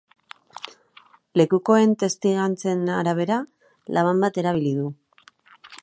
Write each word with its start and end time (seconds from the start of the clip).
Lekukoen 1.41 1.93
testigantzen 2.05 2.83
arabera, 2.95 3.39
laban 3.99 4.25
bat 4.27 4.43
erabili 4.45 4.75
du. 4.81 4.91